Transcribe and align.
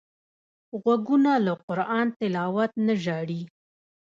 غوږونه 0.81 1.31
له 1.45 1.53
قران 1.65 2.07
تلاوت 2.19 2.71
نه 2.85 2.93
ژاړي 3.03 3.41